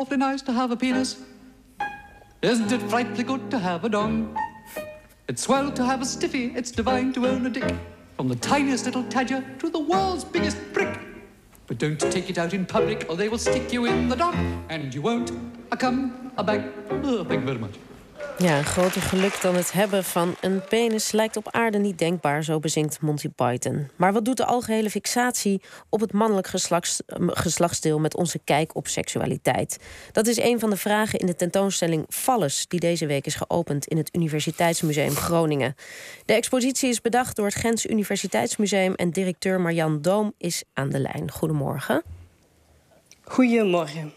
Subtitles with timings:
[0.00, 1.22] awfully nice to have a penis.
[2.40, 4.34] Isn't it frightfully good to have a dong?
[5.28, 7.74] It's swell to have a stiffy, it's divine to own a dick.
[8.16, 10.98] From the tiniest little tadger to the world's biggest prick.
[11.66, 14.34] But don't take it out in public or they will stick you in the dock.
[14.70, 15.32] And you won't
[15.70, 16.62] a come a back.
[16.90, 17.74] Oh, thank you very much.
[18.42, 22.44] Ja, een groter geluk dan het hebben van een penis lijkt op aarde niet denkbaar,
[22.44, 23.88] zo bezinkt Monty Python.
[23.96, 28.88] Maar wat doet de algehele fixatie op het mannelijk geslachts, geslachtsdeel met onze kijk op
[28.88, 29.78] seksualiteit?
[30.12, 33.86] Dat is een van de vragen in de tentoonstelling Valles, die deze week is geopend
[33.86, 35.74] in het Universiteitsmuseum Groningen.
[36.24, 41.00] De expositie is bedacht door het Gens Universiteitsmuseum en directeur Marjan Doom is aan de
[41.00, 41.30] lijn.
[41.30, 42.02] Goedemorgen.
[43.30, 44.12] Goedemorgen.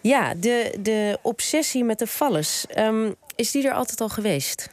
[0.00, 2.64] Ja, de, de obsessie met de valles.
[2.78, 4.68] Um, is die er altijd al geweest?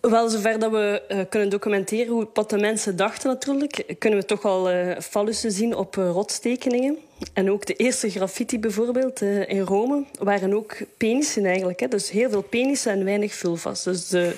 [0.00, 3.94] Wel, zover dat we uh, kunnen documenteren hoe wat de mensen dachten natuurlijk...
[3.98, 6.98] kunnen we toch al uh, fallussen zien op uh, rotstekeningen.
[7.32, 10.04] En ook de eerste graffiti bijvoorbeeld in Rome...
[10.18, 11.80] waren ook penissen eigenlijk.
[11.80, 11.88] Hè.
[11.88, 13.82] Dus heel veel penissen en weinig vulvas.
[13.82, 14.36] Dus de,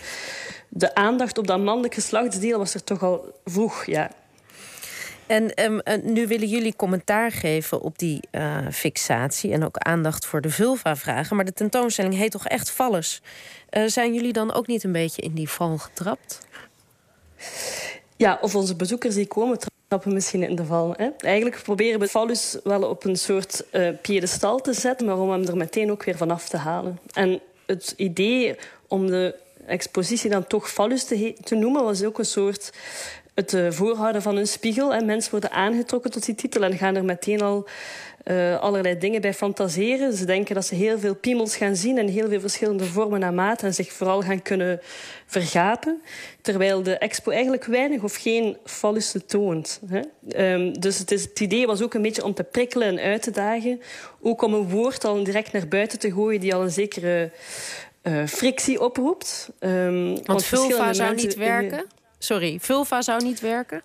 [0.69, 4.11] de aandacht op dat mannelijk geslachtsdeel was er toch al vroeg, ja.
[5.27, 10.41] En um, nu willen jullie commentaar geven op die uh, fixatie en ook aandacht voor
[10.41, 11.37] de vulva-vragen.
[11.37, 13.21] Maar de tentoonstelling heet toch echt vallers?
[13.71, 16.39] Uh, zijn jullie dan ook niet een beetje in die val getrapt?
[18.17, 20.95] Ja, of onze bezoekers die komen trappen misschien in de val.
[20.97, 21.09] Hè?
[21.19, 25.45] Eigenlijk proberen we Fallus wel op een soort uh, piedestal te zetten, maar om hem
[25.45, 26.99] er meteen ook weer vanaf te halen.
[27.13, 28.57] En het idee
[28.89, 29.35] om de
[29.67, 32.73] expositie dan toch Fallus te, te noemen was ook een soort
[33.35, 34.95] het uh, voorhouden van een spiegel.
[34.95, 37.69] En mensen worden aangetrokken tot die titel en gaan er meteen al
[38.25, 40.13] uh, allerlei dingen bij fantaseren.
[40.13, 43.35] Ze denken dat ze heel veel piemels gaan zien en heel veel verschillende vormen en
[43.35, 44.81] maten en zich vooral gaan kunnen
[45.27, 46.03] vergapen.
[46.41, 49.81] Terwijl de expo eigenlijk weinig of geen fallussen toont.
[49.87, 50.01] Hè?
[50.55, 53.23] Um, dus het, is, het idee was ook een beetje om te prikkelen en uit
[53.23, 53.81] te dagen.
[54.21, 57.31] Ook om een woord al direct naar buiten te gooien die al een zekere
[58.03, 59.51] uh, frictie oproept.
[59.61, 61.85] Um, want, want vulva zou niet werken?
[62.23, 63.83] Sorry, vulva zou niet werken?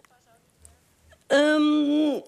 [1.28, 2.22] Um,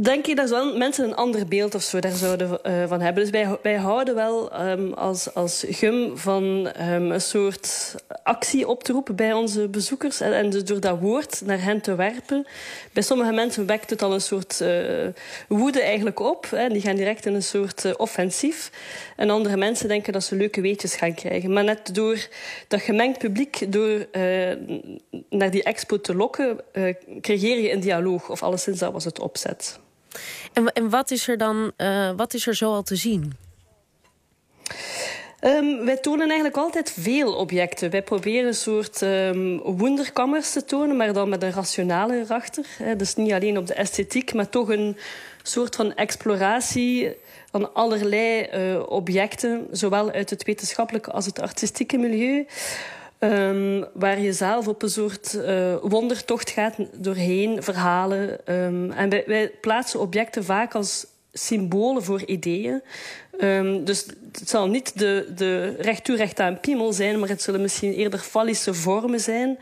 [0.00, 3.22] denk je dat mensen een ander beeld of zo daar zouden uh, van hebben.
[3.22, 8.84] Dus wij, wij houden wel um, als, als gum van um, een soort actie op
[8.84, 10.20] te roepen bij onze bezoekers.
[10.20, 12.46] En, en, dus door dat woord naar hen te werpen.
[12.92, 15.06] Bij sommige mensen wekt het al een soort uh,
[15.48, 16.46] woede eigenlijk op.
[16.50, 18.70] Hè, die gaan direct in een soort uh, offensief.
[19.16, 21.52] En andere mensen denken dat ze leuke weetjes gaan krijgen.
[21.52, 22.26] Maar net door
[22.68, 24.06] dat gemengd publiek, door
[25.30, 26.60] naar die expo te lokken,
[27.20, 28.30] creëer je een dialoog.
[28.30, 29.51] Of alleszins dat was het opzet.
[30.52, 33.32] En, en wat is er dan uh, wat is er zo al te zien?
[35.44, 37.90] Um, wij tonen eigenlijk altijd veel objecten.
[37.90, 42.66] Wij proberen een soort um, wonderkammers te tonen, maar dan met een rationale erachter.
[42.96, 44.96] Dus niet alleen op de esthetiek, maar toch een
[45.42, 47.16] soort van exploratie
[47.50, 52.46] van allerlei uh, objecten, zowel uit het wetenschappelijke als het artistieke milieu.
[53.24, 58.54] Um, waar je zelf op een soort uh, wondertocht gaat doorheen, verhalen.
[58.54, 62.82] Um, en wij, plaatsen objecten vaak als symbolen voor ideeën.
[63.40, 67.42] Um, dus het zal niet de, de recht toe recht aan piemel zijn, maar het
[67.42, 69.58] zullen misschien eerder fallische vormen zijn.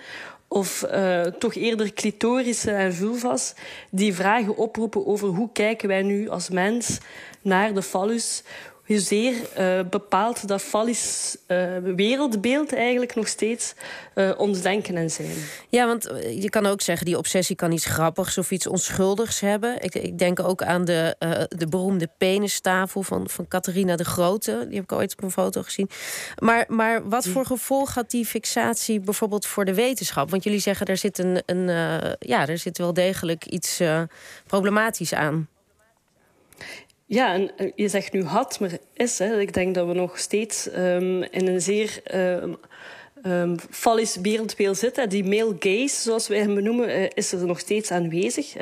[0.48, 3.54] Of uh, toch eerder clitorische en vulvas,
[3.91, 6.98] die vragen oproepen over hoe kijken wij nu als mens
[7.42, 8.42] naar de fallus
[8.95, 13.75] hoezeer uh, bepaalt dat fallisch uh, wereldbeeld eigenlijk nog steeds
[14.15, 15.34] uh, ons denken en zijn.
[15.69, 19.83] Ja, want je kan ook zeggen, die obsessie kan iets grappigs of iets onschuldigs hebben.
[19.83, 21.17] Ik, ik denk ook aan de,
[21.49, 24.65] de beroemde penistafel van, van Catharina de Grote.
[24.69, 25.91] Die heb ik ooit op een foto gezien.
[26.39, 30.31] Maar, maar wat voor gevolg had die fixatie bijvoorbeeld voor de wetenschap?
[30.31, 31.67] Want jullie zeggen, er zit, een, een,
[32.19, 33.81] ja, er zit wel degelijk iets
[34.47, 35.49] problematisch aan.
[37.10, 39.19] Ja, en eh, je zegt nu had, maar is.
[39.19, 39.41] Hè.
[39.41, 42.56] Ik denk dat we nog steeds um, in een zeer um,
[43.26, 45.09] um, fallisch wereldbeeld zitten.
[45.09, 48.53] Die male gaze, zoals wij hem benoemen, uh, is er nog steeds aanwezig.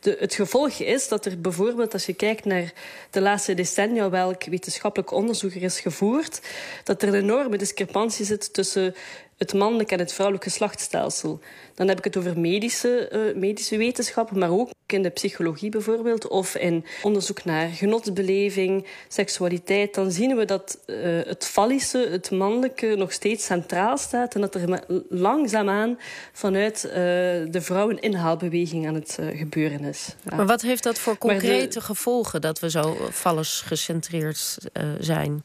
[0.00, 2.72] De, het gevolg is dat er bijvoorbeeld, als je kijkt naar
[3.10, 6.40] de laatste decennia, welk wetenschappelijk onderzoek er is gevoerd,
[6.84, 8.94] dat er een enorme discrepantie zit tussen
[9.38, 11.40] het mannelijk en het vrouwelijk geslachtsstelsel.
[11.74, 16.28] Dan heb ik het over medische, uh, medische wetenschappen, maar ook in de psychologie bijvoorbeeld,
[16.28, 19.94] of in onderzoek naar genotsbeleving, seksualiteit.
[19.94, 24.54] Dan zien we dat uh, het fallische, het mannelijke, nog steeds centraal staat en dat
[24.54, 25.98] er langzaamaan
[26.32, 30.14] vanuit uh, de vrouweninhaalbeweging aan het gebeuren is.
[30.24, 30.36] Ja.
[30.36, 31.84] Maar wat heeft dat voor concrete de...
[31.84, 34.58] gevolgen dat we zo vallers gecentreerd
[35.00, 35.42] zijn?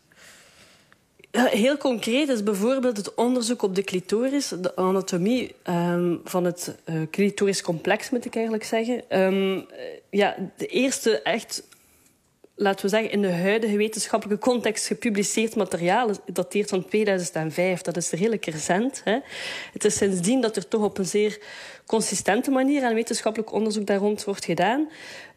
[1.33, 7.01] Heel concreet is bijvoorbeeld het onderzoek op de clitoris, de anatomie um, van het uh,
[7.11, 9.21] clitoriscomplex, moet ik eigenlijk zeggen.
[9.21, 9.65] Um,
[10.09, 11.63] ja, de eerste echt
[12.55, 16.09] laten we zeggen, in de huidige wetenschappelijke context gepubliceerd materiaal.
[16.25, 17.81] dateert van 2005.
[17.81, 19.01] Dat is redelijk recent.
[19.03, 19.19] Hè.
[19.73, 21.39] Het is sindsdien dat er toch op een zeer
[21.85, 24.89] consistente manier aan wetenschappelijk onderzoek daar rond wordt gedaan.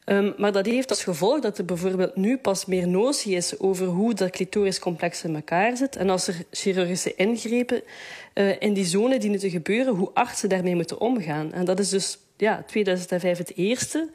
[0.08, 3.86] Um, maar dat heeft als gevolg dat er bijvoorbeeld nu pas meer notie is over
[3.86, 5.96] hoe dat clitoriscomplex in elkaar zit.
[5.96, 7.82] En als er chirurgische ingrepen
[8.34, 11.52] uh, in die zone dienen te gebeuren, hoe artsen daarmee moeten omgaan.
[11.52, 14.08] En dat is dus ja, 2005 het eerste.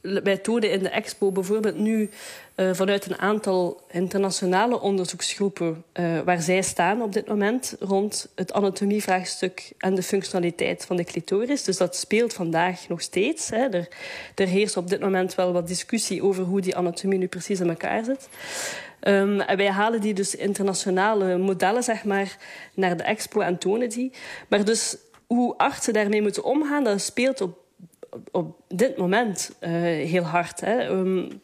[0.00, 2.10] Wij tonen in de expo bijvoorbeeld nu
[2.56, 8.52] uh, vanuit een aantal internationale onderzoeksgroepen uh, waar zij staan op dit moment rond het
[8.52, 11.64] anatomievraagstuk en de functionaliteit van de clitoris.
[11.64, 13.50] Dus dat speelt vandaag nog steeds.
[13.50, 13.68] Hè.
[13.68, 13.88] Er,
[14.34, 17.68] er heerst op dit moment wel wat discussie over hoe die anatomie nu precies in
[17.68, 18.28] elkaar zit.
[19.02, 22.36] Um, en wij halen die dus internationale modellen zeg maar,
[22.74, 24.12] naar de expo en tonen die.
[24.48, 24.96] Maar dus
[25.26, 27.58] hoe artsen daarmee moeten omgaan, dat speelt op
[28.30, 30.60] op dit moment uh, heel hard.
[30.60, 30.88] Hè.
[30.88, 31.40] Um,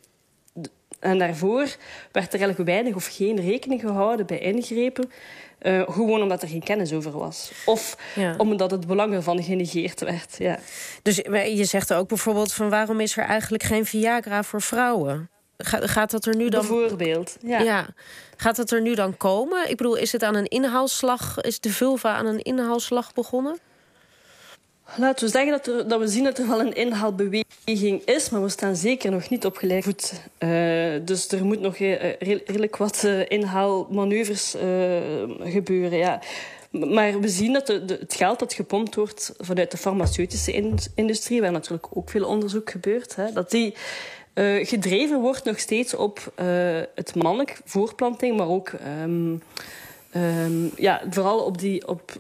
[1.01, 1.77] en daarvoor
[2.13, 5.11] werd er eigenlijk weinig of geen rekening gehouden bij ingrepen.
[5.63, 7.53] Uh, gewoon omdat er geen kennis over was.
[7.65, 8.35] Of ja.
[8.37, 10.37] omdat het belang ervan genegeerd werd.
[10.39, 10.59] Ja.
[11.03, 11.17] Dus
[11.57, 15.31] je zegt ook bijvoorbeeld van waarom is er eigenlijk geen Viagra voor vrouwen?
[15.65, 16.67] gaat dat er nu dan...
[16.67, 17.59] Bijvoorbeeld, ja.
[17.59, 17.89] ja.
[18.37, 19.71] Gaat dat er nu dan komen?
[19.71, 21.41] Ik bedoel, is het aan een inhaalslag...
[21.41, 23.59] is de vulva aan een inhaalslag begonnen?
[24.95, 28.43] Laten we zeggen dat, er, dat, we zien dat er wel een inhaalbeweging is, maar
[28.43, 30.13] we staan zeker nog niet op gelijk voet.
[30.39, 34.55] Uh, dus er moet nog uh, redelijk wat uh, inhaalmanoeuvres
[35.43, 35.99] gebeuren.
[35.99, 36.21] Ja.
[36.71, 41.41] Maar we zien dat de, het geld dat gepompt wordt vanuit de farmaceutische in, industrie,
[41.41, 43.75] waar natuurlijk ook veel onderzoek gebeurt, hè, dat die
[44.63, 46.33] gedreven wordt nog steeds op
[46.95, 48.73] het mannelijk voorplanting, maar ook
[49.03, 49.43] um,
[50.17, 52.13] um, ja, vooral op, die, op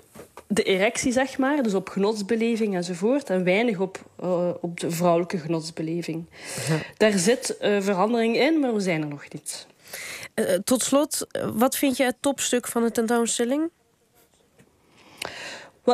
[0.47, 1.63] de erectie, zeg maar.
[1.63, 3.31] Dus op genotsbeleving enzovoort.
[3.31, 6.25] En weinig op, uh, op de vrouwelijke genotsbeleving.
[6.69, 6.79] Ja.
[6.97, 9.67] Daar zit uh, verandering in, maar we zijn er nog niet.
[10.35, 13.71] Uh, tot slot, wat vind je het topstuk van de tentoonstelling?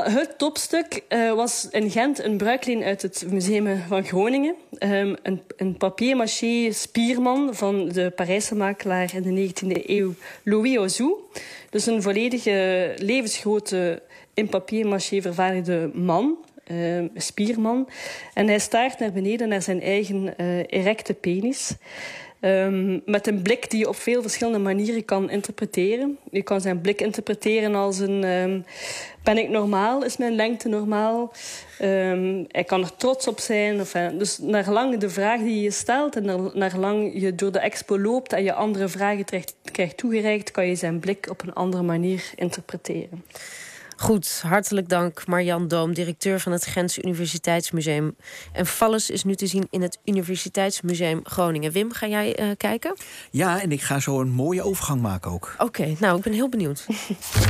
[0.00, 4.54] Het topstuk uh, was in Gent een bruikleen uit het Museum van Groningen.
[4.78, 11.14] Um, een, een papier-maché spierman van de Parijse makelaar in de 19e eeuw, Louis Ozou.
[11.70, 14.02] Dus een volledige levensgrote
[14.34, 16.36] in papier-maché vervaardigde man,
[16.70, 17.88] uh, spierman.
[18.34, 21.74] En hij staart naar beneden naar zijn eigen uh, erecte penis.
[22.44, 26.18] Um, met een blik die je op veel verschillende manieren kan interpreteren.
[26.30, 28.24] Je kan zijn blik interpreteren als een...
[28.24, 28.64] Um,
[29.22, 30.04] ben ik normaal?
[30.04, 31.32] Is mijn lengte normaal?
[31.82, 33.80] Um, hij kan er trots op zijn.
[33.80, 36.16] Of, dus naar lang de vraag die je stelt...
[36.16, 38.32] en naar, lang je door de expo loopt...
[38.32, 40.50] en je andere vragen krijgt, krijgt toegereikt...
[40.50, 43.24] kan je zijn blik op een andere manier interpreteren.
[43.96, 48.16] Goed, hartelijk dank Marjan Doom, directeur van het Gens Universiteitsmuseum.
[48.52, 51.72] En Valles is nu te zien in het Universiteitsmuseum Groningen.
[51.72, 52.96] Wim, ga jij uh, kijken?
[53.30, 55.54] Ja, en ik ga zo een mooie overgang maken ook.
[55.54, 56.86] Oké, okay, nou, ik ben heel benieuwd.